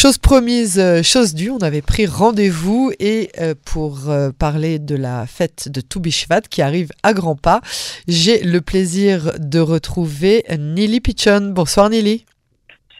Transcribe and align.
Chose 0.00 0.16
promise, 0.16 0.78
euh, 0.78 1.02
chose 1.02 1.34
due, 1.34 1.50
on 1.50 1.58
avait 1.58 1.82
pris 1.82 2.06
rendez-vous 2.06 2.92
et 3.00 3.32
euh, 3.40 3.56
pour 3.64 4.08
euh, 4.08 4.30
parler 4.30 4.78
de 4.78 4.94
la 4.94 5.26
fête 5.26 5.68
de 5.68 5.80
Toubishvat 5.80 6.42
qui 6.42 6.62
arrive 6.62 6.92
à 7.02 7.12
grands 7.12 7.34
pas, 7.34 7.62
j'ai 8.06 8.44
le 8.44 8.60
plaisir 8.60 9.32
de 9.40 9.58
retrouver 9.58 10.44
Nili 10.56 11.00
Pichon. 11.00 11.50
Bonsoir 11.52 11.90
Nili. 11.90 12.26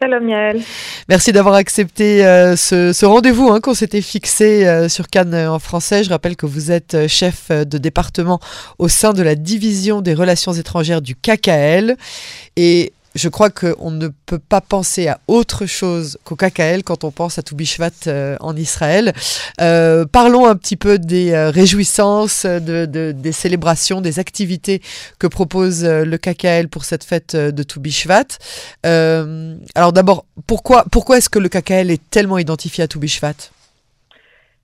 Shalom 0.03 0.29
Yael. 0.29 0.61
Merci 1.09 1.31
d'avoir 1.31 1.55
accepté 1.55 2.19
ce, 2.57 2.93
ce, 2.93 3.07
rendez-vous 3.07 3.49
hein, 3.49 3.61
qu'on 3.61 3.75
s'était 3.75 4.01
fixé 4.01 4.89
sur 4.89 5.07
Cannes 5.07 5.35
en 5.35 5.61
français. 5.61 6.03
Je 6.03 6.11
rappelle 6.11 6.35
que 6.35 6.47
vous 6.47 6.73
êtes 6.73 7.07
chef 7.07 7.51
de 7.51 7.79
département 7.79 8.41
au 8.79 8.89
sein 8.89 9.13
de 9.13 9.23
la 9.23 9.37
division 9.37 10.01
des 10.01 10.15
relations 10.15 10.53
étrangères 10.53 11.03
du 11.03 11.15
KKL 11.15 11.97
et 12.57 12.93
je 13.19 13.29
crois 13.29 13.51
qu'on 13.51 13.91
ne 13.91 14.09
peut 14.27 14.39
pas 14.39 14.61
penser 14.61 15.09
à 15.09 15.21
autre 15.27 15.67
chose 15.67 16.19
qu'au 16.25 16.37
KKL 16.37 16.85
quand 16.85 17.05
on 17.05 17.11
pense 17.11 17.39
à 17.39 17.43
Toubishvat 17.43 17.91
euh, 18.07 18.37
en 18.41 18.57
Israël. 18.57 19.13
Euh, 19.61 20.07
parlons 20.07 20.47
un 20.47 20.55
petit 20.55 20.77
peu 20.77 20.99
des 20.99 21.33
euh, 21.33 21.51
réjouissances, 21.51 22.47
de, 22.47 22.87
des 22.87 23.33
célébrations, 23.33 24.01
des 24.01 24.19
activités 24.19 24.81
que 25.19 25.27
propose 25.27 25.85
le 25.85 26.17
KKL 26.17 26.69
pour 26.69 26.85
cette 26.85 27.05
fête 27.05 27.35
de 27.35 27.63
Toubishvat. 27.63 28.39
alors 28.85 29.93
d'abord, 29.93 30.25
pourquoi, 30.47 30.85
pourquoi 30.91 31.19
est-ce 31.19 31.29
que 31.29 31.39
le 31.39 31.49
KKL 31.49 31.91
est 31.91 32.11
tellement 32.11 32.39
identifié 32.39 32.85
à 32.85 32.89
Toubishvat 32.89 33.35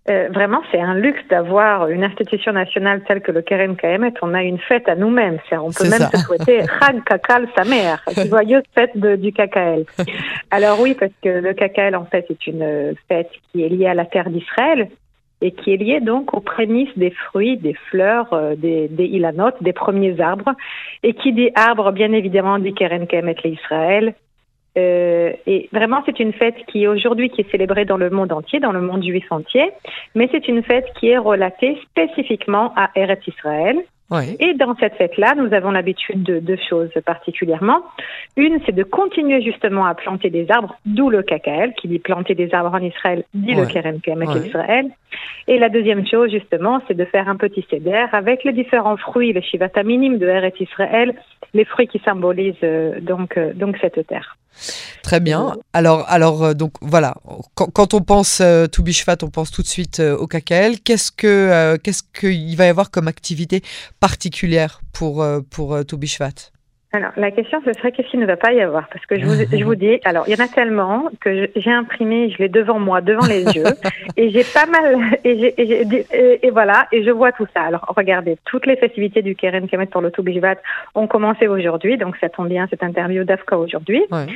euh, 0.06 0.28
vraiment, 0.30 0.60
c'est 0.70 0.80
un 0.80 0.94
luxe 0.94 1.22
d'avoir 1.30 1.88
une 1.88 2.04
institution 2.04 2.52
nationale 2.52 3.02
telle 3.08 3.22
que 3.22 3.32
le 3.32 3.40
Keren 3.40 3.74
Kaemet. 3.74 4.12
On 4.20 4.34
a 4.34 4.42
une 4.42 4.58
fête 4.58 4.86
à 4.86 4.96
nous-mêmes. 4.96 5.38
On 5.52 5.70
peut 5.70 5.88
même 5.88 6.08
se 6.12 6.18
souhaiter 6.18 6.60
Chag 6.80 7.02
Kakal 7.04 7.48
Samer, 7.56 7.96
joyeuse 8.28 8.64
fête 8.74 8.94
du 8.96 9.32
KKL. 9.32 9.86
Alors 10.50 10.78
oui, 10.80 10.94
parce 10.94 11.12
que 11.22 11.30
le 11.30 11.54
KKL, 11.54 11.96
en 11.96 12.04
fait, 12.04 12.26
est 12.30 12.46
une 12.46 12.94
fête 13.08 13.30
qui 13.50 13.64
est 13.64 13.68
liée 13.70 13.86
à 13.86 13.94
la 13.94 14.04
terre 14.04 14.28
d'Israël 14.28 14.88
et 15.40 15.52
qui 15.52 15.72
est 15.72 15.76
liée 15.76 16.00
donc 16.00 16.34
aux 16.34 16.40
prémices 16.40 16.96
des 16.96 17.10
fruits, 17.10 17.56
des 17.56 17.74
fleurs, 17.90 18.32
euh, 18.32 18.54
des, 18.56 18.88
des 18.88 19.04
ilanotes, 19.04 19.62
des 19.62 19.72
premiers 19.72 20.20
arbres, 20.20 20.52
et 21.02 21.14
qui 21.14 21.32
dit 21.32 21.50
arbre, 21.54 21.92
bien 21.92 22.12
évidemment, 22.12 22.58
dit 22.58 22.72
Keren 22.72 23.06
Kaemet 23.06 23.36
l'Israël, 23.44 24.14
euh, 24.76 25.32
et 25.46 25.68
vraiment, 25.72 26.02
c'est 26.04 26.18
une 26.18 26.32
fête 26.32 26.56
qui 26.66 26.86
aujourd'hui 26.86 27.30
qui 27.30 27.42
est 27.42 27.50
célébrée 27.50 27.84
dans 27.84 27.96
le 27.96 28.10
monde 28.10 28.32
entier, 28.32 28.60
dans 28.60 28.72
le 28.72 28.80
monde 28.80 29.04
juif 29.04 29.30
entier, 29.30 29.70
mais 30.14 30.28
c'est 30.32 30.48
une 30.48 30.62
fête 30.62 30.86
qui 30.98 31.08
est 31.08 31.18
relatée 31.18 31.78
spécifiquement 31.90 32.72
à 32.76 32.90
Eretz 32.96 33.26
Israël. 33.26 33.78
Et 34.38 34.54
dans 34.54 34.76
cette 34.76 34.94
fête-là, 34.94 35.34
nous 35.36 35.52
avons 35.54 35.70
l'habitude 35.70 36.22
de 36.22 36.38
deux 36.38 36.58
choses 36.68 36.90
particulièrement. 37.04 37.82
Une, 38.36 38.60
c'est 38.64 38.74
de 38.74 38.82
continuer 38.82 39.42
justement 39.42 39.86
à 39.86 39.94
planter 39.94 40.30
des 40.30 40.50
arbres, 40.50 40.76
d'où 40.84 41.10
le 41.10 41.22
KKL, 41.22 41.72
qui 41.74 41.88
dit 41.88 41.98
planter 41.98 42.34
des 42.34 42.54
arbres 42.54 42.74
en 42.74 42.82
Israël, 42.82 43.24
dit 43.32 43.54
le 43.54 43.66
Kerem 43.66 44.00
Kemek 44.00 44.46
Israël. 44.46 44.90
Et 45.48 45.58
la 45.58 45.68
deuxième 45.68 46.06
chose, 46.06 46.30
justement, 46.30 46.80
c'est 46.86 46.96
de 46.96 47.04
faire 47.04 47.28
un 47.28 47.36
petit 47.36 47.66
céder 47.70 48.04
avec 48.12 48.44
les 48.44 48.52
différents 48.52 48.96
fruits, 48.96 49.32
les 49.32 49.42
shivata 49.42 49.82
minimes 49.82 50.18
de 50.18 50.26
Eretz 50.26 50.60
Israël, 50.60 51.14
les 51.54 51.64
fruits 51.64 51.88
qui 51.88 52.00
symbolisent 52.04 52.54
euh, 52.62 53.00
donc, 53.00 53.36
euh, 53.36 53.52
donc 53.54 53.76
cette 53.80 54.06
terre. 54.06 54.36
Très 55.04 55.20
bien. 55.20 55.52
Alors, 55.74 56.06
alors 56.08 56.42
euh, 56.42 56.54
donc 56.54 56.72
voilà, 56.80 57.14
quand, 57.54 57.92
on 57.92 58.00
pense 58.00 58.40
euh, 58.40 58.66
to 58.66 58.82
on 59.22 59.30
pense 59.30 59.50
tout 59.50 59.60
de 59.60 59.66
suite 59.66 60.00
euh, 60.00 60.16
au 60.16 60.26
KKL. 60.26 60.80
Qu'est-ce 60.82 61.12
que 61.12 61.76
qu'est-ce 61.76 62.02
qu'il 62.02 62.56
va 62.56 62.64
y 62.64 62.68
avoir 62.68 62.90
comme 62.90 63.06
activité 63.06 63.60
particulière 64.00 64.80
pour 64.92 65.24
pour 65.50 65.84
to 65.84 65.98
alors, 66.96 67.10
la 67.16 67.32
question, 67.32 67.60
ce 67.64 67.72
serait 67.72 67.90
qu'est-ce 67.90 68.08
qu'il 68.08 68.20
ne 68.20 68.26
va 68.26 68.36
pas 68.36 68.52
y 68.52 68.60
avoir? 68.60 68.86
Parce 68.86 69.04
que 69.06 69.18
je 69.18 69.24
vous, 69.24 69.34
je 69.34 69.64
vous 69.64 69.74
dis, 69.74 69.98
alors, 70.04 70.28
il 70.28 70.38
y 70.38 70.40
en 70.40 70.44
a 70.44 70.46
tellement 70.46 71.10
que 71.20 71.50
j'ai 71.56 71.72
imprimé, 71.72 72.30
je 72.30 72.38
l'ai 72.38 72.48
devant 72.48 72.78
moi, 72.78 73.00
devant 73.00 73.26
les 73.26 73.42
yeux, 73.42 73.64
et 74.16 74.30
j'ai 74.30 74.44
pas 74.44 74.66
mal, 74.66 75.18
et, 75.24 75.32
et, 75.58 76.46
et, 76.46 76.50
voilà, 76.50 76.86
et 76.92 77.02
je 77.02 77.10
vois 77.10 77.32
tout 77.32 77.48
ça. 77.52 77.62
Alors, 77.62 77.84
regardez, 77.96 78.38
toutes 78.44 78.66
les 78.66 78.76
festivités 78.76 79.22
du 79.22 79.34
Keren 79.34 79.66
Kemet 79.66 79.86
pour 79.86 80.02
le 80.02 80.12
Toubishvat 80.12 80.54
ont 80.94 81.08
commencé 81.08 81.48
aujourd'hui, 81.48 81.98
donc 81.98 82.16
ça 82.18 82.28
tombe 82.28 82.48
bien, 82.48 82.68
cette 82.70 82.84
interview 82.84 83.24
d'AFCA 83.24 83.58
aujourd'hui. 83.58 84.04
Ouais. 84.12 84.26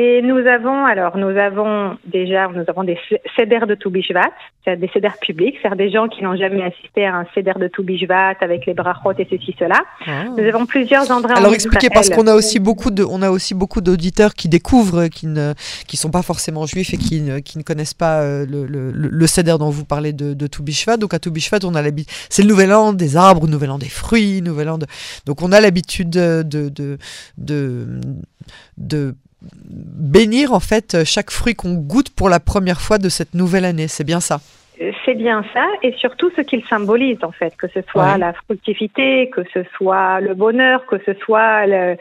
Et 0.00 0.22
nous 0.22 0.46
avons, 0.46 0.84
alors, 0.84 1.16
nous 1.16 1.36
avons 1.36 1.98
déjà, 2.06 2.46
nous 2.46 2.62
avons 2.68 2.84
des 2.84 2.96
cédères 3.36 3.66
de 3.66 3.74
Toubishvat, 3.74 4.30
c'est 4.64 4.76
des 4.76 4.88
cédères 4.94 5.18
publics, 5.20 5.56
c'est-à-dire 5.60 5.76
des 5.76 5.90
gens 5.90 6.06
qui 6.06 6.22
n'ont 6.22 6.36
jamais 6.36 6.62
assisté 6.62 7.04
à 7.04 7.16
un 7.16 7.26
cédère 7.34 7.58
de 7.58 7.66
Toubishvat 7.66 8.36
avec 8.40 8.64
les 8.66 8.74
brachot 8.74 9.10
et 9.18 9.26
ceci, 9.28 9.56
cela. 9.58 9.80
Ah. 10.06 10.26
Nous 10.36 10.44
avons 10.44 10.66
plusieurs 10.66 11.10
endroits. 11.10 11.36
Alors, 11.36 11.52
expliquez, 11.52 11.90
parce 11.90 12.10
qu'on 12.10 12.28
a 12.28 12.34
aussi 12.34 12.60
beaucoup 12.60 12.92
de, 12.92 13.02
on 13.02 13.22
a 13.22 13.30
aussi 13.30 13.54
beaucoup 13.54 13.80
d'auditeurs 13.80 14.34
qui 14.34 14.48
découvrent, 14.48 15.08
qui 15.08 15.26
ne, 15.26 15.52
qui 15.88 15.96
sont 15.96 16.12
pas 16.12 16.22
forcément 16.22 16.64
juifs 16.64 16.94
et 16.94 16.96
qui 16.96 17.20
ne, 17.20 17.40
qui 17.40 17.58
ne 17.58 17.64
connaissent 17.64 17.92
pas 17.94 18.20
euh, 18.20 18.46
le, 18.48 18.66
le, 18.66 18.92
le 18.92 19.26
cédère 19.26 19.58
dont 19.58 19.70
vous 19.70 19.84
parlez 19.84 20.12
de, 20.12 20.32
de 20.32 20.46
Toubishvat. 20.46 20.96
Donc, 20.96 21.12
à 21.12 21.18
Toubishvat, 21.18 21.64
on 21.64 21.74
a 21.74 21.82
l'habitude, 21.82 22.14
c'est 22.30 22.42
le 22.42 22.48
nouvel 22.48 22.72
an 22.72 22.92
des 22.92 23.16
arbres, 23.16 23.48
nouvel 23.48 23.72
an 23.72 23.78
des 23.78 23.88
fruits, 23.88 24.42
nouvel 24.42 24.68
an 24.68 24.78
de, 24.78 24.86
donc 25.26 25.42
on 25.42 25.50
a 25.50 25.60
l'habitude 25.60 26.10
de, 26.10 26.44
de, 26.44 26.68
de, 26.68 26.98
de, 27.36 28.00
de 28.76 29.16
bénir 29.42 30.52
en 30.52 30.60
fait 30.60 31.04
chaque 31.04 31.30
fruit 31.30 31.54
qu'on 31.54 31.74
goûte 31.74 32.10
pour 32.10 32.28
la 32.28 32.40
première 32.40 32.80
fois 32.80 32.98
de 32.98 33.08
cette 33.08 33.34
nouvelle 33.34 33.64
année. 33.64 33.88
C'est 33.88 34.04
bien 34.04 34.20
ça 34.20 34.40
c'est 35.04 35.14
bien 35.14 35.44
ça, 35.52 35.66
et 35.82 35.92
surtout 35.98 36.30
ce 36.36 36.42
qu'il 36.42 36.64
symbolise 36.66 37.18
en 37.22 37.32
fait, 37.32 37.56
que 37.56 37.66
ce 37.68 37.80
soit 37.90 38.16
la 38.18 38.32
fructivité, 38.32 39.28
que 39.30 39.42
ce 39.52 39.64
soit 39.76 40.20
le 40.20 40.34
bonheur, 40.34 40.86
que 40.86 40.96
ce 41.04 41.14
soit 41.14 41.66
la, 41.66 41.96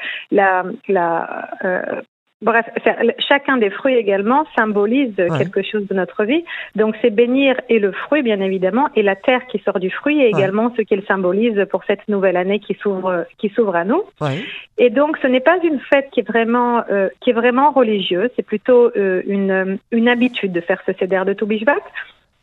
la 0.87 1.49
euh, 1.63 2.01
Bref, 2.41 2.67
chacun 3.27 3.57
des 3.57 3.71
fruits 3.71 3.95
également 3.95 4.45
symbolise 4.55 5.15
quelque 5.15 5.63
chose 5.63 5.87
de 5.87 5.95
notre 5.95 6.23
vie. 6.23 6.43
Donc 6.75 6.95
c'est 7.01 7.09
bénir 7.09 7.59
et 7.67 7.79
le 7.79 7.91
fruit, 7.91 8.21
bien 8.21 8.39
évidemment, 8.41 8.89
et 8.95 9.01
la 9.01 9.15
terre 9.15 9.47
qui 9.47 9.57
sort 9.59 9.79
du 9.79 9.89
fruit 9.89 10.21
est 10.21 10.29
également 10.29 10.71
ce 10.77 10.83
qu'il 10.83 11.03
symbolise 11.07 11.65
pour 11.71 11.83
cette 11.85 12.07
nouvelle 12.07 12.37
année 12.37 12.59
qui 12.59 12.75
s'ouvre, 12.75 13.25
qui 13.39 13.49
s'ouvre 13.49 13.75
à 13.75 13.85
nous. 13.85 14.03
Et 14.77 14.91
donc 14.91 15.17
ce 15.23 15.25
n'est 15.25 15.39
pas 15.39 15.57
une 15.63 15.79
fête 15.79 16.09
qui 16.11 16.19
est 16.19 16.27
vraiment, 16.27 16.83
euh, 16.91 17.09
qui 17.21 17.31
est 17.31 17.33
vraiment 17.33 17.71
religieuse. 17.71 18.29
C'est 18.35 18.45
plutôt 18.45 18.91
euh, 18.95 19.23
une, 19.25 19.79
une 19.91 20.07
habitude 20.07 20.51
de 20.51 20.61
faire 20.61 20.81
ce 20.85 20.93
céder 20.93 21.23
de 21.25 21.33
Toubishvat. 21.33 21.81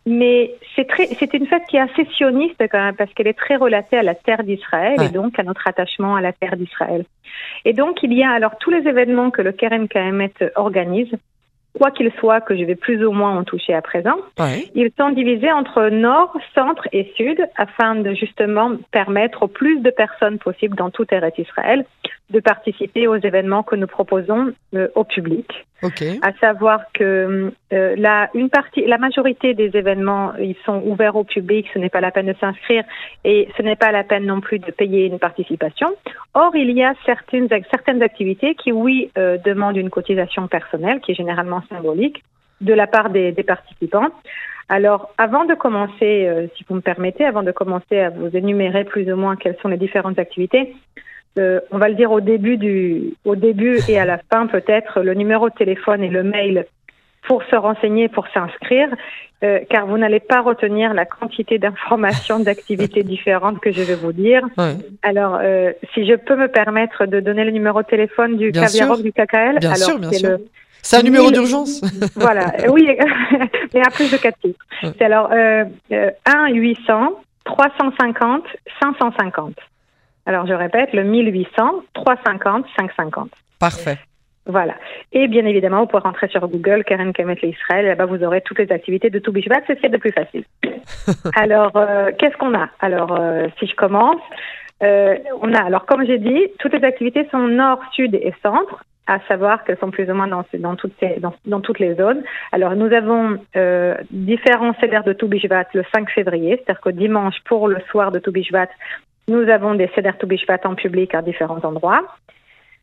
Mais 0.07 0.55
c'est 0.77 1.35
une 1.35 1.47
fête 1.47 1.63
qui 1.69 1.77
est 1.77 1.81
assez 1.81 2.05
sioniste 2.17 2.63
quand 2.71 2.79
même 2.79 2.95
parce 2.95 3.13
qu'elle 3.15 3.27
est 3.27 3.39
très 3.39 3.57
relatée 3.57 3.97
à 3.97 4.03
la 4.03 4.15
terre 4.15 4.45
d'Israël 4.45 5.01
et 5.03 5.09
donc 5.09 5.39
à 5.39 5.43
notre 5.43 5.67
attachement 5.67 6.15
à 6.15 6.21
la 6.21 6.33
terre 6.33 6.57
d'Israël. 6.57 7.05
Et 7.65 7.73
donc 7.73 8.03
il 8.03 8.13
y 8.13 8.23
a 8.23 8.31
alors 8.31 8.59
tous 8.59 8.71
les 8.71 8.87
événements 8.87 9.31
que 9.31 9.41
le 9.41 9.53
Keren 9.53 9.89
Kaemet 9.89 10.35
organise 10.57 11.11
quoi 11.79 11.91
qu'il 11.91 12.13
soit, 12.21 12.41
que 12.41 12.57
je 12.57 12.65
vais 12.65 12.77
plus 12.77 13.05
ou 13.05 13.13
moins 13.13 13.37
en 13.37 13.45
toucher 13.45 13.75
à 13.75 13.83
présent, 13.83 14.17
ils 14.75 14.91
sont 14.99 15.11
divisés 15.11 15.51
entre 15.51 15.89
nord, 15.89 16.37
centre 16.55 16.87
et 16.93 17.13
sud 17.17 17.45
afin 17.57 17.97
de 17.97 18.15
justement 18.15 18.73
permettre 18.93 19.43
au 19.43 19.49
plus 19.49 19.81
de 19.81 19.91
personnes 19.91 20.39
possibles 20.39 20.77
dans 20.77 20.91
tout 20.91 21.07
Eretz 21.11 21.37
Israël 21.39 21.85
de 22.31 22.41
participer 22.41 23.07
aux 23.07 23.17
événements 23.17 23.63
que 23.63 23.77
nous 23.77 23.87
proposons 23.87 24.53
euh, 24.75 24.89
au 24.95 25.05
public. 25.05 25.67
À 26.23 26.33
savoir 26.41 26.81
que 26.95 27.53
euh, 27.75 27.95
la, 27.99 28.31
une 28.33 28.49
partie, 28.49 28.87
la 28.87 28.97
majorité 28.97 29.53
des 29.53 29.77
événements, 29.77 30.33
ils 30.37 30.57
sont 30.65 30.83
ouverts 30.87 31.15
au 31.15 31.25
public, 31.25 31.67
ce 31.75 31.79
n'est 31.79 31.91
pas 31.91 32.01
la 32.01 32.11
peine 32.11 32.27
de 32.27 32.35
s'inscrire 32.41 32.85
et 33.25 33.49
ce 33.57 33.63
n'est 33.63 33.77
pas 33.77 33.93
la 33.93 34.03
peine 34.03 34.25
non 34.25 34.41
plus 34.41 34.59
de 34.59 34.71
payer 34.71 35.05
une 35.05 35.19
participation. 35.19 35.95
Or, 36.33 36.57
il 36.57 36.71
y 36.71 36.83
a 36.83 36.95
certaines, 37.05 37.49
certaines 37.71 38.03
activités 38.03 38.55
qui, 38.55 38.73
oui, 38.73 39.11
euh, 39.19 39.37
demandent 39.45 39.77
une 39.77 39.91
cotisation 39.91 40.49
personnelle, 40.49 41.01
qui 41.01 41.13
est 41.13 41.15
généralement 41.15 41.63
symbolique, 41.69 42.25
de 42.63 42.73
la 42.73 42.87
part 42.87 43.11
des, 43.11 43.33
des 43.33 43.43
participants. 43.43 44.09
Alors, 44.71 45.11
avant 45.19 45.45
de 45.45 45.53
commencer, 45.53 46.27
euh, 46.27 46.47
si 46.57 46.65
vous 46.67 46.77
me 46.77 46.81
permettez, 46.81 47.27
avant 47.27 47.43
de 47.43 47.53
commencer 47.53 48.01
à 48.01 48.09
vous 48.09 48.35
énumérer 48.35 48.85
plus 48.85 49.13
ou 49.13 49.17
moins 49.17 49.37
quelles 49.37 49.59
sont 49.61 49.69
les 49.69 49.77
différentes 49.77 50.19
activités, 50.19 50.75
euh, 51.39 51.61
on 51.71 51.79
va 51.79 51.89
le 51.89 51.95
dire 51.95 52.13
au 52.13 52.21
début 52.21 52.57
du, 52.57 53.15
au 53.25 53.37
début 53.37 53.79
et 53.89 53.99
à 53.99 54.05
la 54.05 54.19
fin 54.33 54.47
peut-être 54.47 55.01
le 55.01 55.15
numéro 55.15 55.49
de 55.49 55.55
téléphone 55.55 56.03
et 56.03 56.09
le 56.09 56.23
mail 56.23 56.67
pour 57.27 57.43
se 57.45 57.57
renseigner, 57.57 58.09
pour 58.09 58.27
s'inscrire, 58.29 58.89
euh, 59.43 59.61
car 59.69 59.87
vous 59.87 59.99
n'allez 59.99 60.21
pas 60.21 60.41
retenir 60.43 60.95
la 60.95 61.05
quantité 61.07 61.59
d'informations, 61.59 62.39
d'activités 62.39 63.03
différentes 63.03 63.61
que 63.61 63.73
je 63.73 63.83
vais 63.83 63.95
vous 63.95 64.13
dire. 64.13 64.43
Alors, 65.03 65.39
euh, 65.43 65.73
si 65.93 66.07
je 66.07 66.15
peux 66.15 66.37
me 66.37 66.49
permettre 66.49 67.07
de 67.07 67.21
donner 67.21 67.45
le 67.45 67.51
numéro 67.51 67.83
de 67.83 67.87
téléphone 67.87 68.37
du 68.37 68.53
Caviar 68.53 68.97
du 68.99 69.13
KKL, 69.13 69.59
bien 69.61 69.73
alors 69.73 70.13
c'est 70.13 70.27
C'est 70.83 70.97
un 70.99 71.03
numéro 71.03 71.31
d'urgence. 71.31 71.81
Voilà, 72.15 72.53
oui, 72.69 72.87
mais 73.75 73.81
à 73.81 73.91
plus 73.91 74.11
de 74.13 74.17
quatre 74.19 74.39
titres. 74.39 74.65
C'est 74.83 75.03
alors 75.03 75.31
euh, 75.33 75.65
1 76.27 76.53
800 76.53 77.15
350 77.45 78.45
550. 78.83 79.55
Alors, 80.27 80.47
je 80.47 80.55
répète, 80.55 80.93
le 80.93 81.05
1800 81.05 81.83
350 81.95 82.67
550. 82.77 83.31
Parfait. 83.59 83.99
Voilà. 84.47 84.75
Et 85.13 85.27
bien 85.27 85.47
évidemment, 85.47 85.81
vous 85.81 85.87
pouvez 85.87 86.03
rentrer 86.03 86.29
sur 86.29 86.47
Google, 86.49 86.85
Karen 86.85 87.13
Kemet 87.13 87.39
Israël, 87.43 87.87
là-bas 87.87 88.05
vous 88.05 88.23
aurez 88.23 88.43
toutes 88.43 88.59
les 88.59 88.71
activités 88.71 89.09
de 89.09 89.19
Toubishvat, 89.19 89.63
c'est 89.67 89.77
ce 89.77 89.81
qui 89.81 89.87
est 89.87 89.91
le 89.91 89.99
plus 89.99 90.13
facile. 90.13 90.45
alors, 91.37 91.73
euh, 91.77 92.11
qu'est-ce 92.19 92.37
qu'on 92.37 92.55
a? 92.55 92.69
Alors, 92.81 93.19
euh, 93.19 93.47
si 93.59 93.67
je 93.67 93.75
commence, 93.75 94.21
euh, 94.83 95.17
on 95.41 95.55
a, 95.55 95.63
alors 95.63 95.87
comme 95.87 96.05
j'ai 96.05 96.19
dit, 96.19 96.49
toutes 96.59 96.75
les 96.75 96.85
activités 96.85 97.27
sont 97.31 97.49
nord, 97.49 97.81
sud 97.93 98.15
et 98.15 98.35
centre. 98.43 98.85
à 99.07 99.19
savoir 99.29 99.65
qu'elles 99.65 99.79
sont 99.79 99.91
plus 99.91 100.11
ou 100.11 100.15
moins 100.15 100.29
dans, 100.29 100.45
dans, 100.59 100.77
toutes, 100.77 100.95
ces, 101.01 101.21
dans, 101.21 101.35
dans, 101.47 101.61
toutes 101.61 101.79
les 101.79 101.95
zones. 101.95 102.23
Alors, 102.53 102.75
nous 102.75 102.93
avons 102.93 103.39
différents 104.11 104.75
cédères 104.81 105.05
de 105.05 105.13
Toubishvat 105.15 105.67
le 105.75 105.85
5 105.95 106.11
février, 106.11 106.57
c'est-à-dire 106.57 106.81
que 106.81 106.91
dimanche, 106.91 107.37
pour 107.45 107.69
le 107.69 107.81
soir 107.91 108.13
de 108.13 108.19
Toubishvat, 108.19 108.69
nous 109.29 109.49
avons 109.49 109.75
des 109.75 109.91
cédères 109.95 110.19
Toubishvat 110.19 110.61
en 110.65 110.75
public 110.75 111.15
à 111.15 111.23
différents 111.23 111.65
endroits. 111.65 112.03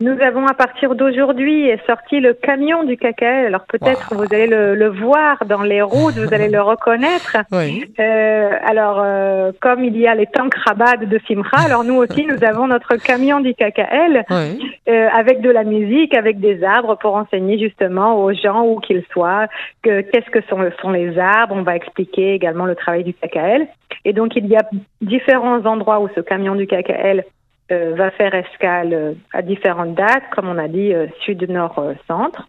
Nous 0.02 0.20
avons 0.20 0.48
à 0.48 0.56
partir 0.56 0.96
d'aujourd'hui 0.96 1.70
sorti 1.86 2.20
le 2.20 2.34
camion 2.34 2.84
du 2.84 2.98
KKL. 2.98 3.46
Alors 3.46 3.66
peut-être 3.66 4.16
vous 4.16 4.26
allez 4.32 4.48
le, 4.48 4.90
voir 4.90 5.46
dans 5.46 5.62
les 5.62 5.84
routes, 5.84 6.16
vous 6.16 6.34
allez 6.34 6.50
le 6.50 6.62
reconnaître. 6.62 7.38
Oui. 7.52 7.84
Euh, 8.00 8.50
alors 8.66 9.02
euh, 9.04 9.52
comme 9.60 9.84
il 9.84 9.98
y 9.98 10.08
a 10.08 10.16
les 10.16 10.26
tanks 10.26 10.56
rabat 10.56 10.98
de 10.98 11.20
Simra, 11.28 11.66
alors 11.66 11.84
nous 11.84 11.96
aussi 11.96 12.26
nous 12.26 12.44
avons 12.44 12.68
notre 12.68 12.96
camion 12.96 13.42
du 13.42 13.54
KKL 13.54 14.24
euh, 14.32 15.08
avec 15.14 15.42
de 15.42 15.50
la 15.50 15.64
musique, 15.64 16.16
avec 16.16 16.40
des 16.40 16.64
arbres 16.64 16.98
pour 16.98 17.16
enseigner 17.16 17.60
justement 17.60 18.24
aux 18.24 18.34
gens 18.34 18.64
où 18.64 18.80
qu'ils 18.80 19.04
soient 19.12 19.48
que 19.84 20.02
qu'est-ce 20.02 20.30
que 20.30 20.42
sont, 20.50 20.64
sont 20.82 20.92
les 20.92 21.20
arbres. 21.20 21.56
On 21.56 21.64
va 21.64 21.76
expliquer 21.76 22.34
également 22.34 22.66
le 22.66 22.76
travail 22.76 23.04
du 23.04 23.14
KKL. 23.14 23.68
Et 24.06 24.14
donc 24.14 24.36
il 24.36 24.48
y 24.48 24.56
a 24.56 24.64
différents 25.02 25.66
endroits 25.66 26.00
où 26.00 26.08
ce 26.16 26.22
camion 26.22 26.56
du 26.56 26.66
KKL 26.68 27.26
euh, 27.72 27.94
va 27.96 28.12
faire 28.12 28.34
escale 28.36 28.94
euh, 28.94 29.14
à 29.34 29.42
différentes 29.42 29.96
dates, 29.96 30.30
comme 30.36 30.50
on 30.50 30.58
a 30.58 30.68
dit, 30.68 30.94
euh, 30.94 31.08
sud, 31.24 31.50
nord, 31.50 31.82
centre. 32.08 32.48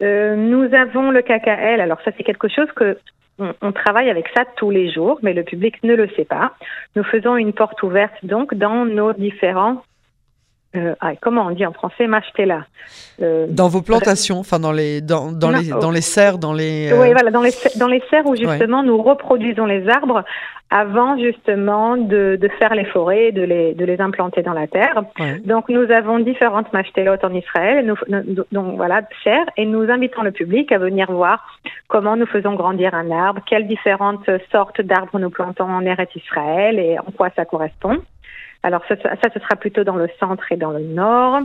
nous 0.00 0.74
avons 0.74 1.10
le 1.10 1.22
KKL. 1.22 1.80
Alors 1.80 1.98
ça, 2.04 2.10
c'est 2.16 2.24
quelque 2.24 2.48
chose 2.48 2.70
que 2.72 2.98
on, 3.38 3.72
travaille 3.72 4.10
avec 4.10 4.28
ça 4.36 4.44
tous 4.56 4.70
les 4.70 4.92
jours, 4.92 5.18
mais 5.22 5.32
le 5.32 5.42
public 5.42 5.82
ne 5.82 5.94
le 5.94 6.08
sait 6.10 6.24
pas. 6.24 6.52
Nous 6.94 7.02
faisons 7.02 7.36
une 7.36 7.52
porte 7.52 7.82
ouverte 7.82 8.14
donc 8.22 8.54
dans 8.54 8.84
nos 8.84 9.12
différents 9.12 9.82
ah, 11.00 11.12
comment 11.20 11.46
on 11.46 11.50
dit 11.50 11.66
en 11.66 11.72
français 11.72 12.06
Machetela. 12.06 12.66
dans 13.20 13.68
vos 13.68 13.82
plantations, 13.82 14.38
enfin 14.38 14.58
dans 14.58 14.72
les 14.72 15.00
dans, 15.00 15.32
dans 15.32 15.50
les 15.50 15.68
dans 15.68 15.90
les 15.90 16.00
serres, 16.00 16.38
dans 16.38 16.52
les. 16.52 16.92
Oui, 16.92 17.12
voilà, 17.12 17.30
dans 17.30 17.42
les 17.42 17.52
dans 17.76 17.88
les 17.88 18.02
serres 18.10 18.26
où 18.26 18.36
justement 18.36 18.82
nous 18.82 19.00
reproduisons 19.02 19.66
les 19.66 19.88
arbres 19.88 20.24
avant 20.74 21.16
justement 21.16 21.96
de, 21.96 22.36
de, 22.40 22.48
faire 22.58 22.74
les 22.74 22.84
forêts, 22.86 23.30
de 23.30 23.42
les, 23.42 23.74
de 23.74 23.84
les 23.84 24.00
implanter 24.00 24.42
dans 24.42 24.52
la 24.52 24.66
terre. 24.66 25.04
Donc 25.44 25.68
nous 25.68 25.88
avons 25.90 26.18
différentes 26.18 26.72
machtelotes 26.72 27.22
en 27.22 27.32
Israël, 27.32 27.86
nous, 27.86 28.44
donc 28.50 28.76
voilà, 28.76 29.02
serres, 29.22 29.46
et 29.56 29.66
nous 29.66 29.88
invitons 29.88 30.22
le 30.22 30.32
public 30.32 30.72
à 30.72 30.78
venir 30.78 31.12
voir 31.12 31.46
comment 31.86 32.16
nous 32.16 32.26
faisons 32.26 32.54
grandir 32.54 32.92
un 32.94 33.10
arbre, 33.12 33.40
quelles 33.46 33.68
différentes 33.68 34.28
sortes 34.50 34.80
d'arbres 34.80 35.20
nous 35.20 35.30
plantons 35.30 35.70
en 35.70 35.82
Eretz 35.82 36.10
Israël 36.16 36.80
et 36.80 36.98
en 36.98 37.12
quoi 37.16 37.30
ça 37.36 37.44
correspond. 37.44 37.98
Alors 38.64 38.82
ça, 38.88 38.96
ça, 38.96 39.28
ce 39.32 39.38
sera 39.38 39.56
plutôt 39.56 39.84
dans 39.84 39.96
le 39.96 40.08
centre 40.18 40.50
et 40.50 40.56
dans 40.56 40.70
le 40.70 40.80
nord. 40.80 41.40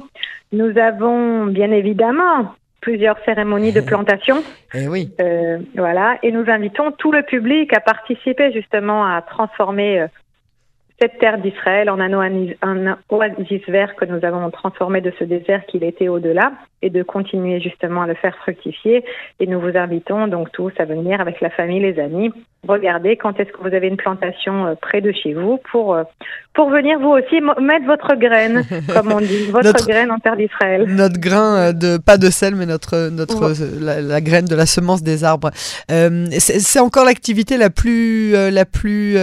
Nous 0.54 0.78
avons 0.78 1.46
bien 1.48 1.70
évidemment 1.70 2.56
plusieurs 2.80 3.18
cérémonies 3.26 3.74
de 3.74 3.82
plantation. 3.82 4.38
Et 4.74 4.84
eh 4.84 4.88
oui. 4.88 5.12
Euh, 5.20 5.60
voilà, 5.76 6.18
et 6.24 6.32
nous 6.32 6.46
invitons 6.50 6.92
tout 6.94 7.12
le 7.12 7.24
public 7.24 7.74
à 7.76 7.82
participer 7.82 8.54
justement 8.54 9.06
à 9.06 9.22
transformer 9.22 10.00
euh, 10.00 10.08
cette 11.02 11.18
terre 11.20 11.38
d'Israël 11.38 11.90
en 11.90 12.00
un 12.00 12.98
oasis 13.10 13.62
vert 13.68 13.96
que 13.96 14.06
nous 14.06 14.24
avons 14.26 14.50
transformé 14.52 15.02
de 15.02 15.14
ce 15.18 15.24
désert 15.24 15.66
qu'il 15.68 15.84
était 15.84 16.08
au-delà 16.08 16.52
et 16.82 16.90
de 16.90 17.04
continuer 17.04 17.60
justement 17.60 18.04
à 18.04 18.08
le 18.08 18.16
faire 18.16 18.36
fructifier. 18.38 19.04
Et 19.40 19.48
nous 19.48 19.60
vous 19.60 19.78
invitons 19.78 20.28
donc 20.28 20.52
tous 20.52 20.72
à 20.78 20.86
venir 20.86 21.20
avec 21.22 21.42
la 21.42 21.50
famille, 21.50 21.80
les 21.80 22.00
amis, 22.00 22.32
regarder 22.68 23.16
quand 23.16 23.40
est-ce 23.40 23.52
que 23.52 23.62
vous 23.62 23.74
avez 23.74 23.88
une 23.88 23.98
plantation 23.98 24.68
euh, 24.68 24.76
près 24.76 25.02
de 25.02 25.12
chez 25.12 25.34
vous 25.34 25.60
pour, 25.72 25.94
euh, 25.94 26.04
pour 26.54 26.70
venir 26.70 27.00
vous 27.00 27.10
aussi 27.10 27.42
mettre 27.62 27.86
votre 27.86 28.16
graine, 28.16 28.64
comme 28.94 29.12
on 29.12 29.20
dit, 29.20 29.46
votre 29.52 29.86
graine 29.88 30.12
en 30.12 30.20
terre 30.20 30.36
d'Israël. 30.36 30.86
Notre 30.88 31.20
grain 31.20 31.58
euh, 31.58 31.74
de, 31.74 31.98
pas 31.98 32.18
de 32.18 32.30
sel, 32.30 32.56
mais 32.56 32.66
notre, 32.66 33.10
notre, 33.10 33.54
la, 33.82 34.22
graine 34.22 34.46
de 34.46 34.56
la 34.56 34.66
semence 34.66 35.04
des 35.04 35.24
arbres. 35.24 35.52
c'est 35.90 36.80
encore 36.80 37.06
l'activité 37.06 37.58
la 37.58 37.70
plus, 37.70 38.32
la 38.32 38.66
plus 38.66 39.18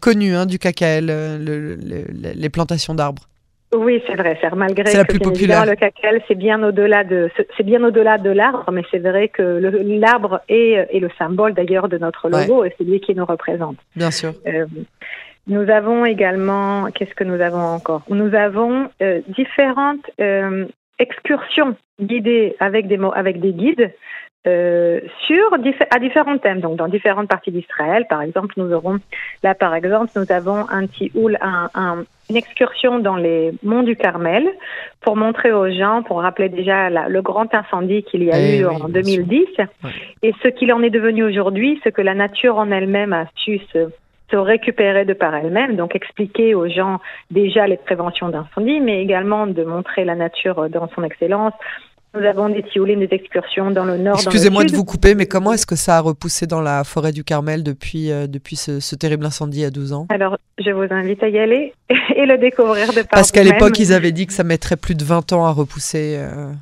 connue 0.00 0.34
hein, 0.34 0.46
du 0.46 0.58
KKL, 0.58 1.10
les 1.38 2.48
plantations 2.50 2.94
d'arbres. 2.94 3.28
Oui, 3.74 4.02
c'est 4.06 4.14
vrai. 4.14 4.38
C'est 4.40 4.54
malgré 4.54 4.84
que 4.84 4.96
la 4.96 5.04
plus 5.04 5.18
populaire. 5.18 5.66
le 5.66 5.74
cacao, 5.74 6.18
c'est 6.28 6.36
bien 6.36 6.62
au-delà 6.62 7.04
de, 7.04 7.30
c'est 7.56 7.64
bien 7.64 7.82
au-delà 7.82 8.18
de 8.18 8.30
l'arbre, 8.30 8.70
mais 8.72 8.82
c'est 8.90 8.98
vrai 8.98 9.28
que 9.28 9.42
l'arbre 9.42 10.40
est, 10.48 10.86
est, 10.90 11.00
le 11.00 11.10
symbole 11.18 11.54
d'ailleurs 11.54 11.88
de 11.88 11.98
notre 11.98 12.28
logo 12.28 12.64
et 12.64 12.72
c'est 12.78 12.84
lui 12.84 13.00
qui 13.00 13.14
nous 13.14 13.24
représente. 13.24 13.76
Bien 13.96 14.10
sûr. 14.10 14.32
Euh, 14.46 14.66
nous 15.46 15.68
avons 15.70 16.04
également, 16.04 16.86
qu'est-ce 16.94 17.14
que 17.14 17.24
nous 17.24 17.40
avons 17.40 17.58
encore? 17.58 18.02
Nous 18.08 18.34
avons 18.34 18.88
euh, 19.02 19.20
différentes 19.28 20.10
euh, 20.20 20.66
excursions 20.98 21.76
guidées 22.00 22.56
avec 22.60 22.86
des 22.86 22.98
avec 23.14 23.40
des 23.40 23.52
guides 23.52 23.92
euh, 24.46 25.00
sur 25.26 25.54
à 25.90 25.98
différents 25.98 26.38
thèmes, 26.38 26.60
donc 26.60 26.76
dans 26.76 26.88
différentes 26.88 27.28
parties 27.28 27.50
d'Israël. 27.50 28.06
Par 28.08 28.20
exemple, 28.20 28.54
nous 28.58 28.72
aurons 28.72 28.98
là, 29.42 29.54
par 29.54 29.74
exemple, 29.74 30.10
nous 30.16 30.30
avons 30.30 30.68
un 30.68 30.86
tioul, 30.86 31.38
un, 31.40 31.70
un, 31.74 32.04
une 32.28 32.36
excursion 32.36 32.98
dans 32.98 33.16
les 33.16 33.52
monts 33.62 33.82
du 33.82 33.96
Carmel 33.96 34.46
pour 35.00 35.16
montrer 35.16 35.52
aux 35.52 35.70
gens, 35.70 36.02
pour 36.02 36.20
rappeler 36.20 36.48
déjà 36.48 36.90
le 37.08 37.22
grand 37.22 37.54
incendie 37.54 38.02
qu'il 38.02 38.22
y 38.24 38.30
a 38.30 38.38
eh 38.38 38.58
eu 38.58 38.66
en 38.66 38.88
2010 38.88 39.46
et 40.22 40.34
ce 40.42 40.48
qu'il 40.48 40.72
en 40.72 40.82
est 40.82 40.90
devenu 40.90 41.24
aujourd'hui, 41.24 41.80
ce 41.84 41.88
que 41.88 42.02
la 42.02 42.14
nature 42.14 42.58
en 42.58 42.70
elle-même 42.70 43.12
a 43.12 43.24
su 43.36 43.60
se, 43.72 43.88
se 44.30 44.36
récupérer 44.36 45.04
de 45.04 45.12
par 45.12 45.34
elle-même, 45.34 45.76
donc 45.76 45.94
expliquer 45.94 46.54
aux 46.54 46.68
gens 46.68 47.00
déjà 47.30 47.66
les 47.66 47.76
préventions 47.76 48.28
d'incendie, 48.28 48.80
mais 48.80 49.02
également 49.02 49.46
de 49.46 49.64
montrer 49.64 50.04
la 50.04 50.14
nature 50.14 50.68
dans 50.70 50.88
son 50.94 51.02
excellence, 51.02 51.54
nous 52.14 52.24
avons 52.24 52.48
des 52.48 52.62
tioulines, 52.62 53.00
des 53.00 53.08
excursions 53.10 53.70
dans 53.70 53.84
le 53.84 53.96
nord. 53.96 54.16
Excusez-moi 54.16 54.64
de 54.64 54.74
vous 54.74 54.84
couper, 54.84 55.14
mais 55.14 55.26
comment 55.26 55.52
est-ce 55.52 55.66
que 55.66 55.76
ça 55.76 55.96
a 55.96 56.00
repoussé 56.00 56.46
dans 56.46 56.60
la 56.60 56.84
forêt 56.84 57.12
du 57.12 57.24
Carmel 57.24 57.62
depuis, 57.62 58.10
euh, 58.10 58.26
depuis 58.26 58.56
ce, 58.56 58.94
terrible 58.94 59.26
incendie 59.26 59.64
a 59.64 59.70
12 59.70 59.92
ans? 59.92 60.06
Alors, 60.10 60.38
je 60.58 60.70
vous 60.70 60.86
invite 60.90 61.22
à 61.22 61.28
y 61.28 61.38
aller 61.38 61.72
et 62.16 62.26
le 62.26 62.38
découvrir 62.38 62.88
de 62.88 63.00
par 63.00 63.06
Parce 63.10 63.32
qu'à 63.32 63.42
l'époque, 63.42 63.78
ils 63.78 63.92
avaient 63.92 64.12
dit 64.12 64.26
que 64.26 64.32
ça 64.32 64.44
mettrait 64.44 64.76
plus 64.76 64.94
de 64.94 65.04
20 65.04 65.32
ans 65.32 65.44
à 65.44 65.50
repousser. 65.50 66.16
Euh... 66.18 66.52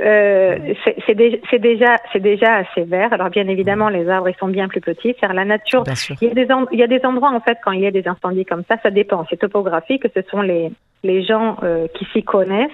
Euh, 0.00 0.74
c'est 1.06 1.14
déjà, 1.14 1.96
déjà 2.14 2.54
assez 2.56 2.84
vert. 2.84 3.12
Alors 3.12 3.28
bien 3.28 3.46
évidemment, 3.48 3.90
les 3.90 4.08
arbres 4.08 4.30
ils 4.30 4.36
sont 4.36 4.48
bien 4.48 4.66
plus 4.66 4.80
petits. 4.80 5.14
Car 5.20 5.34
la 5.34 5.44
nature, 5.44 5.84
il 6.22 6.28
y, 6.28 6.30
a 6.30 6.34
des 6.34 6.48
il 6.72 6.78
y 6.78 6.82
a 6.82 6.86
des 6.86 7.04
endroits 7.04 7.30
en 7.30 7.40
fait 7.40 7.58
quand 7.62 7.72
il 7.72 7.80
y 7.80 7.86
a 7.86 7.90
des 7.90 8.08
incendies 8.08 8.46
comme 8.46 8.62
ça, 8.66 8.76
ça 8.82 8.90
dépend. 8.90 9.26
C'est 9.28 9.36
topographique. 9.36 10.04
Ce 10.14 10.22
sont 10.30 10.40
les 10.40 10.72
les 11.02 11.24
gens 11.24 11.56
euh, 11.62 11.86
qui 11.94 12.04
s'y 12.12 12.22
connaissent 12.22 12.70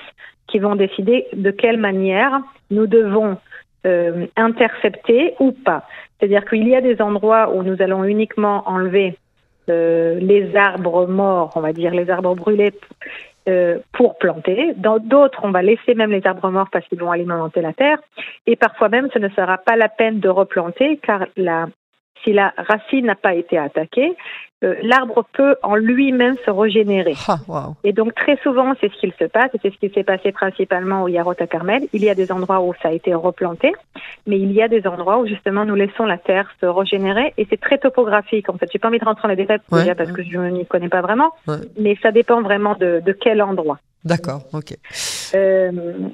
qui 0.49 0.59
vont 0.59 0.77
décider 0.77 1.27
de 1.33 1.51
quelle 1.51 1.77
manière 1.77 2.41
nous 2.71 2.87
devons 2.87 3.37
euh, 3.85 4.27
intercepter 4.37 5.35
ou 5.41 5.53
pas. 5.53 5.85
C'est-à-dire 6.19 6.45
qu'il 6.45 6.69
y 6.69 6.77
a 6.77 6.81
des 6.81 7.03
endroits 7.03 7.53
où 7.53 7.63
nous 7.63 7.83
allons 7.83 8.05
uniquement 8.05 8.63
enlever 8.67 9.17
euh, 9.69 10.19
les 10.21 10.55
arbres 10.55 11.07
morts, 11.07 11.53
on 11.57 11.61
va 11.61 11.73
dire 11.73 11.93
les 11.93 12.09
arbres 12.11 12.35
brûlés 12.35 12.73
pour 13.93 14.19
planter. 14.19 14.73
Dans 14.77 14.99
d'autres, 14.99 15.39
on 15.45 15.53
va 15.53 15.63
laisser 15.63 15.95
même 15.95 16.11
les 16.11 16.27
arbres 16.27 16.51
morts 16.51 16.69
parce 16.73 16.85
qu'ils 16.89 16.99
vont 16.99 17.13
alimenter 17.13 17.61
la 17.61 17.73
terre. 17.73 17.99
Et 18.45 18.57
parfois 18.57 18.89
même, 18.89 19.09
ce 19.15 19.21
ne 19.21 19.29
sera 19.29 19.59
pas 19.59 19.77
la 19.77 19.89
peine 19.89 20.19
de 20.19 20.29
replanter 20.29 20.99
car 21.01 21.27
si 22.25 22.33
la 22.33 22.53
racine 22.57 23.07
n'a 23.07 23.15
pas 23.15 23.35
été 23.35 23.57
attaquée, 23.57 24.17
euh, 24.65 24.75
l'arbre 24.83 25.25
peut 25.35 25.57
en 25.63 25.77
lui-même 25.77 26.37
se 26.45 26.51
régénérer. 26.51 27.15
Ah, 27.29 27.39
et 27.85 27.93
donc 27.93 28.15
très 28.15 28.37
souvent, 28.39 28.73
c'est 28.81 28.91
ce 28.91 28.99
qu'il 28.99 29.13
se 29.19 29.25
passe, 29.25 29.51
et 29.55 29.59
c'est 29.63 29.71
ce 29.71 29.79
qui 29.79 29.91
s'est 29.91 30.05
passé 30.05 30.33
principalement 30.33 31.03
au 31.03 31.09
Yarot 31.09 31.35
à 31.39 31.47
Carmel. 31.47 31.87
Il 31.93 32.03
y 32.03 32.09
a 32.09 32.15
des 32.15 32.33
endroits 32.33 32.61
où 32.61 32.73
ça 32.83 32.89
a 32.89 32.93
été 32.93 33.13
replanté, 33.15 33.73
mais 34.27 34.39
il 34.39 34.53
y 34.53 34.63
a 34.63 34.69
des 34.69 34.87
endroits 34.87 35.19
où 35.19 35.27
justement 35.27 35.65
nous 35.65 35.75
laissons 35.75 36.07
la 36.07 36.19
terre 36.19 36.51
se 36.61 36.67
régénérer, 36.67 37.35
et 37.37 37.47
c'est 37.51 37.61
très 37.61 37.79
topographique. 37.79 38.49
En 38.49 38.57
fait, 38.57 38.69
j'ai 38.73 38.79
pas 38.79 38.89
envie 38.89 38.99
de 38.99 39.05
rentrer 39.05 39.29
dans 39.29 39.35
les 39.35 39.37
détails 39.37 39.61
déjà 39.71 39.95
parce 39.95 40.13
que 40.13 40.23
je 40.23 40.39
n'y 40.39 40.65
connais 40.65 40.89
pas 40.89 41.03
vraiment, 41.03 41.33
mais 41.79 41.97
ça 42.03 42.11
dépend 42.11 42.41
vraiment 42.41 42.75
de, 42.75 43.03
de 43.05 43.13
quel 43.13 43.43
endroit. 43.43 43.79
D'accord, 44.07 44.43
ok. 44.53 44.73
Euh, 45.35 45.73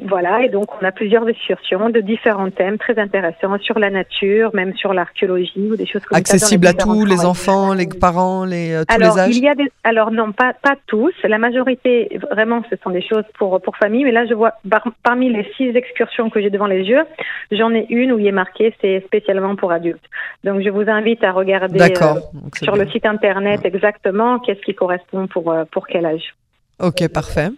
voilà, 0.09 0.43
et 0.45 0.49
donc 0.49 0.67
on 0.81 0.85
a 0.87 0.93
plusieurs 0.93 1.29
excursions 1.29 1.91
de 1.91 2.01
différents 2.01 2.51
thèmes 2.51 2.79
très 2.79 2.99
intéressants 2.99 3.59
sur 3.59 3.79
la 3.79 3.91
nature, 3.91 4.51
même 4.55 4.75
sur 4.77 4.95
l'archéologie 4.95 5.69
ou 5.71 5.77
des 5.77 5.85
choses 5.85 6.03
comme 6.07 6.17
ça. 6.17 6.21
Accessible 6.21 6.67
à 6.69 6.73
tous, 6.73 7.05
les 7.05 7.27
enfants, 7.27 7.75
les 7.75 7.87
parents, 7.87 8.47
les, 8.47 8.73
euh, 8.73 8.85
tous 8.89 8.95
alors, 8.95 9.17
les 9.17 9.21
âges 9.21 9.37
il 9.37 9.45
y 9.45 9.49
a 9.49 9.55
des, 9.55 9.71
Alors 9.85 10.11
non, 10.11 10.33
pas, 10.33 10.55
pas 10.55 10.77
tous. 10.87 11.13
La 11.25 11.37
majorité, 11.37 12.19
vraiment, 12.31 12.63
ce 12.71 12.77
sont 12.83 12.89
des 12.89 13.07
choses 13.07 13.25
pour, 13.39 13.61
pour 13.61 13.77
famille. 13.77 14.05
Mais 14.05 14.13
là, 14.13 14.25
je 14.25 14.33
vois 14.33 14.55
parmi 15.03 15.31
les 15.31 15.47
six 15.59 15.77
excursions 15.77 16.31
que 16.31 16.41
j'ai 16.41 16.49
devant 16.49 16.67
les 16.67 16.85
yeux, 16.85 17.03
j'en 17.51 17.75
ai 17.75 17.85
une 17.91 18.13
où 18.13 18.19
il 18.19 18.27
est 18.27 18.33
marqué 18.33 18.75
c'est 18.81 19.03
spécialement 19.05 19.55
pour 19.55 19.71
adultes. 19.71 20.09
Donc 20.45 20.63
je 20.63 20.71
vous 20.71 20.89
invite 20.89 21.23
à 21.25 21.33
regarder 21.33 21.79
euh, 21.79 22.15
sur 22.63 22.75
le 22.75 22.89
site 22.89 23.05
internet 23.05 23.61
exactement 23.65 24.39
qu'est-ce 24.39 24.63
qui 24.63 24.75
correspond 24.75 25.27
pour, 25.27 25.55
pour 25.71 25.87
quel 25.87 26.07
âge. 26.07 26.35
Ok, 26.81 27.07
parfait. 27.09 27.51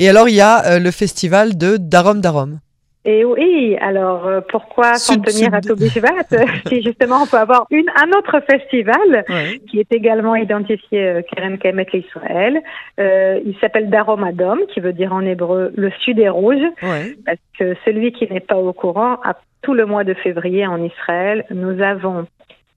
Et 0.00 0.08
alors, 0.08 0.28
il 0.28 0.34
y 0.34 0.40
a 0.40 0.64
euh, 0.64 0.78
le 0.78 0.90
festival 0.90 1.56
de 1.56 1.76
Darom 1.76 2.20
Darom. 2.20 2.58
Et 3.04 3.24
oui, 3.24 3.78
alors 3.80 4.26
euh, 4.26 4.40
pourquoi 4.46 4.94
s'en 4.94 5.18
tenir 5.20 5.54
à 5.54 5.62
Tobishvat 5.62 6.26
si 6.68 6.82
justement 6.82 7.22
on 7.22 7.26
peut 7.26 7.38
avoir 7.38 7.66
une, 7.70 7.88
un 7.96 8.10
autre 8.16 8.40
festival 8.40 9.24
qui 9.70 9.80
est 9.80 9.90
également 9.90 10.36
identifié 10.36 11.06
euh, 11.06 11.22
Keren 11.22 11.56
Kemet 11.56 11.86
Israël. 11.94 12.60
Euh, 12.98 13.40
il 13.46 13.56
s'appelle 13.58 13.88
Daromadom, 13.88 14.58
qui 14.74 14.80
veut 14.80 14.92
dire 14.92 15.14
en 15.14 15.22
hébreu 15.22 15.72
le 15.74 15.90
sud 16.02 16.18
est 16.18 16.28
rouge, 16.28 16.62
parce 17.24 17.38
que 17.58 17.74
celui 17.86 18.12
qui 18.12 18.30
n'est 18.30 18.40
pas 18.40 18.56
au 18.56 18.74
courant, 18.74 19.14
à 19.24 19.34
tout 19.62 19.72
le 19.72 19.86
mois 19.86 20.04
de 20.04 20.12
février 20.12 20.66
en 20.66 20.82
Israël, 20.82 21.46
nous 21.50 21.82
avons 21.82 22.26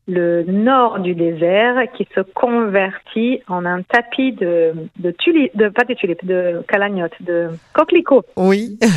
le 0.07 0.43
nord 0.43 0.99
du 0.99 1.15
désert 1.15 1.75
qui 1.95 2.07
se 2.13 2.21
convertit 2.21 3.41
en 3.47 3.65
un 3.65 3.81
tapis 3.83 4.33
de, 4.33 4.73
de 4.99 5.11
tulipes, 5.11 5.55
de, 5.55 5.69
pas 5.69 5.83
de 5.83 5.93
tulipes, 5.93 6.25
de 6.25 6.63
calagnottes, 6.67 7.21
de 7.21 7.49
coquelicots. 7.73 8.25
Oui. 8.35 8.77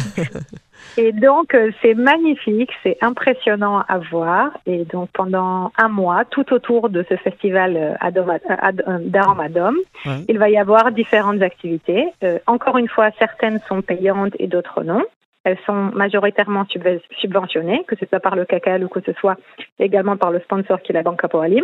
Et 0.98 1.12
donc, 1.12 1.54
euh, 1.54 1.70
c'est 1.82 1.94
magnifique, 1.94 2.70
c'est 2.82 2.96
impressionnant 3.02 3.82
à 3.88 3.98
voir. 3.98 4.50
Et 4.66 4.84
donc, 4.84 5.10
pendant 5.12 5.72
un 5.76 5.88
mois, 5.88 6.24
tout 6.24 6.52
autour 6.52 6.88
de 6.88 7.04
ce 7.08 7.16
festival 7.16 7.76
euh, 7.76 8.38
euh, 8.88 8.98
d'Aromadom, 9.00 9.74
il 10.28 10.38
va 10.38 10.48
y 10.48 10.56
avoir 10.56 10.92
différentes 10.92 11.42
activités. 11.42 12.06
encore 12.46 12.78
une 12.78 12.88
fois, 12.88 13.10
certaines 13.18 13.60
sont 13.68 13.82
payantes 13.82 14.34
et 14.38 14.46
d'autres 14.46 14.82
non. 14.82 15.02
Elles 15.46 15.58
sont 15.64 15.92
majoritairement 15.94 16.66
subventionnées, 17.20 17.84
que 17.86 17.94
ce 17.94 18.04
soit 18.06 18.18
par 18.18 18.34
le 18.34 18.44
CACAL 18.44 18.82
ou 18.82 18.88
que 18.88 18.98
ce 19.00 19.12
soit 19.12 19.36
également 19.78 20.16
par 20.16 20.32
le 20.32 20.40
sponsor 20.40 20.82
qui 20.82 20.90
est 20.90 20.94
la 20.94 21.04
Banque 21.04 21.22
Apoalim. 21.22 21.62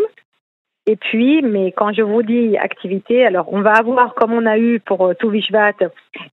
Et 0.87 0.95
puis, 0.95 1.43
mais 1.43 1.73
quand 1.73 1.93
je 1.93 2.03
vous 2.03 2.23
dis 2.23 2.57
activité, 2.57 3.27
alors 3.27 3.53
on 3.53 3.61
va 3.61 3.73
avoir, 3.73 4.15
comme 4.15 4.33
on 4.33 4.47
a 4.47 4.57
eu 4.57 4.79
pour 4.79 5.05
euh, 5.05 5.15
Touvishvat, 5.15 5.75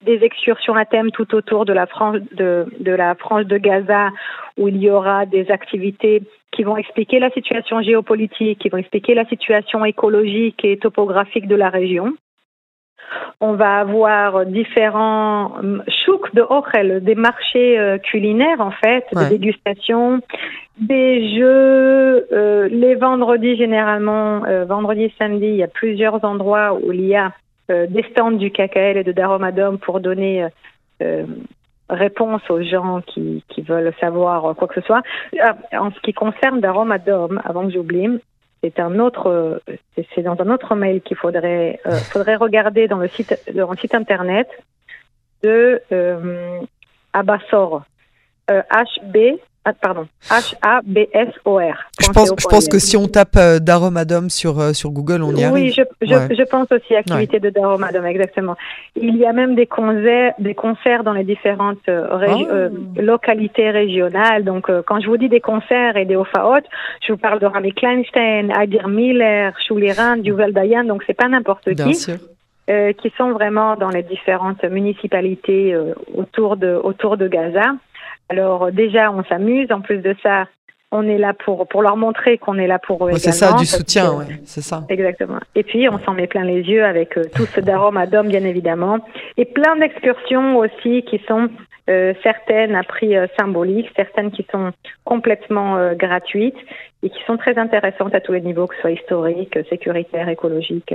des 0.04 0.24
excursions 0.24 0.76
à 0.76 0.86
thème 0.86 1.10
tout 1.10 1.34
autour 1.34 1.66
de 1.66 1.74
la 1.74 1.88
frange 1.88 2.20
de, 2.34 2.68
de 2.80 2.92
la 2.92 3.16
frange 3.16 3.46
de 3.48 3.58
Gaza, 3.58 4.10
où 4.58 4.68
il 4.68 4.78
y 4.78 4.92
aura 4.92 5.26
des 5.26 5.50
activités 5.50 6.22
qui 6.52 6.62
vont 6.62 6.78
expliquer 6.78 7.18
la 7.18 7.32
situation 7.32 7.82
géopolitique, 7.82 8.60
qui 8.60 8.70
vont 8.70 8.78
expliquer 8.78 9.16
la 9.16 9.26
situation 9.26 9.86
écologique 9.86 10.64
et 10.64 10.78
topographique 10.78 11.48
de 11.48 11.56
la 11.56 11.70
région. 11.70 12.14
On 13.42 13.54
va 13.54 13.80
avoir 13.80 14.46
différents 14.46 15.54
chouks 15.88 16.34
de 16.36 16.42
Ochel, 16.42 17.04
des 17.04 17.16
marchés 17.16 17.80
euh, 17.80 17.98
culinaires 17.98 18.60
en 18.60 18.72
fait, 18.72 19.06
des 19.14 19.38
dégustations, 19.38 20.22
des 20.78 21.38
jeux. 21.38 22.28
Euh, 22.32 22.68
les 22.70 22.96
vendredis 22.96 23.56
généralement, 23.56 24.44
euh, 24.46 24.66
vendredi 24.66 25.04
et 25.04 25.14
samedi, 25.18 25.46
il 25.46 25.56
y 25.56 25.64
a 25.64 25.68
plusieurs 25.68 26.24
endroits 26.26 26.74
où 26.74 26.92
il 26.92 27.06
y 27.06 27.16
a 27.16 27.32
des 27.70 28.04
stands 28.12 28.32
du 28.32 28.50
KKL 28.50 28.98
et 28.98 29.04
de 29.04 29.12
Daromadom 29.12 29.78
pour 29.78 30.00
donner 30.00 30.48
réponse 31.88 32.42
aux 32.50 32.64
gens 32.64 33.02
qui, 33.06 33.44
qui, 33.48 33.62
veulent 33.62 33.94
savoir 34.00 34.56
quoi 34.56 34.68
que 34.68 34.82
ce 34.82 34.88
soit. 34.88 35.04
En 35.74 35.92
ce 35.92 36.00
qui 36.02 36.14
concerne 36.14 36.62
Daromadom, 36.62 37.40
avant 37.46 37.68
que 37.68 37.74
j'oublie, 37.74 38.10
c'est 38.62 38.80
un 38.80 39.00
autre, 39.00 39.62
c'est 39.96 40.22
dans 40.22 40.40
un 40.40 40.50
autre 40.50 40.76
mail 40.76 41.02
qu'il 41.02 41.18
faudrait, 41.18 41.80
euh, 41.86 41.92
faudrait 42.12 42.36
regarder 42.36 42.88
dans 42.88 42.98
le 42.98 43.08
site, 43.08 43.38
dans 43.54 43.72
le 43.72 43.78
site 43.78 43.96
internet 43.96 44.48
de 45.44 45.82
euh, 45.92 46.60
Abassor, 47.14 47.84
euh, 48.52 48.62
HB 48.72 49.40
ah, 49.70 49.74
pardon, 49.80 50.08
H-A-B-S-O-R. 50.30 51.78
Je 52.00 52.10
pense, 52.10 52.34
je 52.38 52.48
pense 52.48 52.68
que 52.68 52.80
si 52.80 52.98
on 52.98 53.08
tape 53.08 53.36
euh, 53.38 53.60
Daromadom 53.60 54.30
sur, 54.30 54.60
euh, 54.60 54.74
sur 54.74 54.90
Google, 54.92 55.22
on 55.22 55.36
y 55.36 55.44
arrive. 55.44 55.54
Oui, 55.54 55.72
je, 55.72 55.84
je, 56.02 56.36
je, 56.36 56.44
pense 56.44 56.68
aussi 56.72 56.96
activité 56.96 57.40
de 57.40 57.50
Daromadom, 57.50 58.04
exactement. 58.06 58.56
Il 58.96 59.18
y 59.18 59.26
a 59.26 59.34
même 59.34 59.56
des 59.56 59.68
concerts, 59.68 60.34
des 60.40 60.56
concerts 60.56 61.04
dans 61.04 61.14
les 61.14 61.24
différentes 61.24 61.88
euh, 61.88 62.08
ah. 62.12 63.02
localités 63.02 63.70
régionales. 63.70 64.44
Donc, 64.44 64.72
quand 64.86 65.00
je 65.00 65.08
vous 65.08 65.18
dis 65.18 65.30
des 65.30 65.42
concerts 65.42 65.98
et 65.98 66.06
des 66.06 66.16
Ofaot, 66.16 66.66
je 67.06 67.14
vous 67.14 67.20
parle 67.20 67.40
de 67.40 67.46
Rami 67.46 67.74
Kleinstein, 67.74 68.52
Adir 68.52 68.88
Miller, 68.88 69.54
Shuliran, 69.60 70.16
Yuval 70.24 70.54
Dayan, 70.54 70.86
donc 70.86 71.04
c'est 71.06 71.14
pas 71.14 71.28
n'importe 71.28 71.74
qui. 71.76 71.96
Sûr. 71.96 72.16
qui 73.00 73.12
sont 73.18 73.32
vraiment 73.32 73.76
dans 73.76 73.90
les 73.90 74.04
différentes 74.04 74.64
municipalités 74.64 75.76
autour 76.14 76.56
de 76.56 76.80
autour 76.84 77.18
de 77.18 77.28
Gaza. 77.28 77.74
Alors 78.30 78.72
déjà, 78.72 79.12
on 79.12 79.24
s'amuse. 79.24 79.72
En 79.72 79.82
plus 79.82 79.98
de 79.98 80.16
ça, 80.24 80.46
on 80.92 81.08
est 81.08 81.18
là 81.18 81.34
pour, 81.34 81.68
pour 81.68 81.82
leur 81.82 81.98
montrer 81.98 82.38
qu'on 82.38 82.58
est 82.58 82.68
là 82.68 82.80
pour 82.80 83.08
eux. 83.08 83.14
c'est 83.18 83.32
ça, 83.32 83.54
du 83.54 83.66
soutien, 83.66 84.12
oui, 84.14 84.26
c'est 84.44 84.62
ça. 84.62 84.86
Exactement. 84.90 85.40
Et 85.56 85.64
puis, 85.64 85.88
on 85.90 86.00
s'en 86.00 86.14
met 86.14 86.28
plein 86.28 86.44
les 86.44 86.62
yeux 86.62 86.84
avec 86.84 87.18
euh, 87.18 87.24
tout 87.36 87.46
ce 87.46 87.60
darom 87.60 87.98
à 87.98 88.08
dom, 88.08 88.28
bien 88.28 88.44
évidemment. 88.44 89.00
Et 89.38 89.46
plein 89.46 89.76
d'excursions 89.76 90.58
aussi 90.58 91.04
qui 91.04 91.22
sont 91.28 91.50
euh, 91.90 92.14
certaines 92.24 92.76
à 92.76 92.84
prix 92.84 93.16
euh, 93.16 93.28
symbolique, 93.40 93.92
certaines 93.96 94.32
qui 94.32 94.46
sont 94.52 94.72
complètement 95.04 95.94
gratuites 95.94 96.58
et 97.04 97.10
qui 97.10 97.20
sont 97.26 97.38
très 97.38 97.58
intéressantes 97.58 98.16
à 98.16 98.22
tous 98.22 98.34
les 98.34 98.42
niveaux, 98.42 98.66
que 98.66 98.76
ce 98.76 98.82
soit 98.82 98.92
historique, 98.92 99.58
sécuritaire, 99.70 100.28
écologique. 100.28 100.94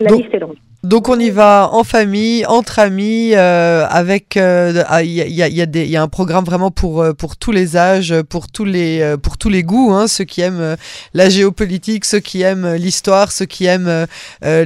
La 0.00 0.12
liste 0.12 0.32
est 0.32 0.38
longue. 0.38 0.56
Donc 0.84 1.08
on 1.08 1.18
y 1.18 1.30
va 1.30 1.70
en 1.72 1.82
famille, 1.82 2.46
entre 2.46 2.78
amis, 2.78 3.32
euh, 3.34 3.84
avec 3.90 4.36
il 4.36 4.42
euh, 4.42 4.84
y, 5.02 5.20
a, 5.42 5.48
y, 5.48 5.60
a 5.60 5.66
y, 5.66 5.96
a, 5.96 6.02
un 6.02 6.06
programme 6.06 6.44
vraiment 6.44 6.70
pour 6.70 7.02
euh, 7.02 7.12
pour 7.12 7.36
tous 7.36 7.50
les 7.50 7.76
âges, 7.76 8.14
pour 8.22 8.48
tous 8.48 8.64
les 8.64 9.16
pour 9.20 9.38
tous 9.38 9.48
les 9.48 9.64
goûts, 9.64 9.92
hein, 9.92 10.06
ceux 10.06 10.22
qui 10.22 10.40
aiment 10.40 10.76
la 11.14 11.28
géopolitique, 11.28 12.04
ceux 12.04 12.20
qui 12.20 12.42
aiment 12.42 12.74
l'histoire, 12.74 13.32
ceux 13.32 13.46
qui 13.46 13.64
aiment 13.64 14.06
les, 14.42 14.64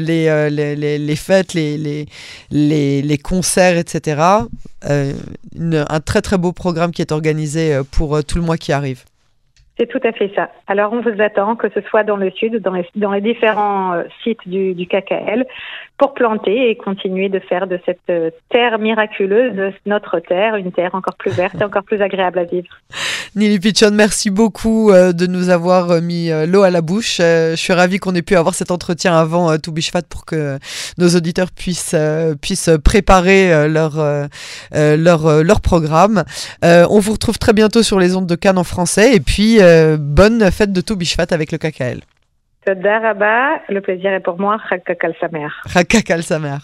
les, 0.50 0.76
les, 0.76 0.98
les, 0.98 1.16
fêtes, 1.16 1.54
les, 1.54 1.78
les, 1.78 2.06
les, 2.50 3.00
les 3.00 3.18
concerts, 3.18 3.78
etc. 3.78 4.20
un 4.82 6.00
très 6.04 6.20
très 6.20 6.36
beau 6.36 6.52
programme 6.52 6.90
qui 6.90 7.00
est 7.00 7.12
organisé 7.12 7.80
pour 7.90 8.22
tout 8.22 8.36
le 8.36 8.44
mois 8.44 8.58
qui 8.58 8.72
arrive. 8.72 9.04
C'est 9.82 9.88
tout 9.88 10.06
à 10.06 10.12
fait 10.12 10.30
ça. 10.36 10.48
Alors 10.68 10.92
on 10.92 11.00
vous 11.00 11.20
attend, 11.20 11.56
que 11.56 11.68
ce 11.68 11.80
soit 11.80 12.04
dans 12.04 12.16
le 12.16 12.30
sud, 12.30 12.62
dans 12.62 13.10
les, 13.10 13.20
différents 13.20 13.94
euh, 13.94 14.04
sites 14.22 14.46
du, 14.46 14.74
du 14.74 14.86
KKL, 14.86 15.44
pour 15.98 16.14
planter 16.14 16.70
et 16.70 16.76
continuer 16.76 17.28
de 17.28 17.40
faire 17.40 17.66
de 17.66 17.80
cette 17.84 17.98
euh, 18.08 18.30
terre 18.48 18.78
miraculeuse 18.78 19.72
notre 19.84 20.20
terre 20.20 20.54
une 20.54 20.70
terre 20.70 20.94
encore 20.94 21.16
plus 21.16 21.32
verte 21.32 21.56
et 21.60 21.64
encore 21.64 21.82
plus 21.82 22.00
agréable 22.00 22.38
à 22.38 22.44
vivre. 22.44 22.68
Nili 23.34 23.58
Pichon, 23.58 23.92
merci 23.92 24.30
beaucoup 24.30 24.90
euh, 24.90 25.12
de 25.12 25.26
nous 25.26 25.48
avoir 25.48 26.02
mis 26.02 26.30
l'eau 26.46 26.62
à 26.62 26.70
la 26.70 26.82
bouche. 26.82 27.18
Je 27.18 27.54
suis 27.56 27.72
ravie 27.72 27.98
qu'on 27.98 28.14
ait 28.14 28.22
pu 28.22 28.36
avoir 28.36 28.54
cet 28.54 28.70
entretien 28.70 29.16
avant 29.16 29.56
Toubishvat 29.58 30.02
pour 30.02 30.24
que 30.24 30.58
nos 30.98 31.08
auditeurs 31.08 31.50
puissent, 31.50 31.96
puissent 32.40 32.70
préparer 32.84 33.68
leur, 33.68 34.28
leur, 34.72 35.42
leur 35.42 35.60
programme. 35.60 36.24
On 36.62 36.98
vous 36.98 37.12
retrouve 37.12 37.38
très 37.38 37.52
bientôt 37.52 37.82
sur 37.82 37.98
les 37.98 38.16
ondes 38.16 38.26
de 38.26 38.34
Cannes 38.34 38.58
en 38.58 38.64
français 38.64 39.14
et 39.14 39.20
puis 39.20 39.58
euh, 39.60 39.96
bonne 39.98 40.50
fête 40.50 40.72
de 40.72 40.94
Bishvat 40.94 41.26
avec 41.30 41.52
le 41.52 41.58
KKL. 41.58 42.00
Le 42.66 43.80
plaisir 43.80 44.12
est 44.12 44.20
pour 44.20 44.38
moi. 44.38 44.58
Chakakal 44.68 45.14
Samer. 45.20 45.48
Chakakal 45.66 46.22
Samer. 46.22 46.58